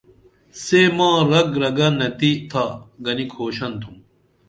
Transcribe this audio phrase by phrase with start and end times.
[0.63, 2.65] سے ماں رگ رگہ نتِی تھا
[3.05, 3.95] گنی کھوشن تُھم